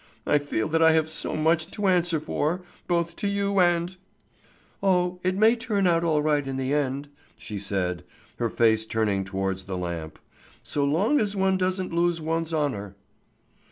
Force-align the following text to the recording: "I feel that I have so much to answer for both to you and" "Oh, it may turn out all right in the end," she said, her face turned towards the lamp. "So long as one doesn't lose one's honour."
"I 0.25 0.39
feel 0.39 0.67
that 0.69 0.81
I 0.81 0.93
have 0.93 1.07
so 1.09 1.35
much 1.35 1.69
to 1.69 1.85
answer 1.85 2.19
for 2.19 2.63
both 2.87 3.15
to 3.17 3.27
you 3.27 3.59
and" 3.59 3.95
"Oh, 4.81 5.19
it 5.23 5.35
may 5.37 5.55
turn 5.55 5.85
out 5.85 6.03
all 6.03 6.23
right 6.23 6.47
in 6.47 6.57
the 6.57 6.73
end," 6.73 7.07
she 7.37 7.59
said, 7.59 8.03
her 8.37 8.49
face 8.49 8.87
turned 8.87 9.27
towards 9.27 9.65
the 9.65 9.77
lamp. 9.77 10.17
"So 10.63 10.83
long 10.83 11.19
as 11.19 11.35
one 11.35 11.55
doesn't 11.55 11.93
lose 11.93 12.19
one's 12.19 12.51
honour." 12.51 12.95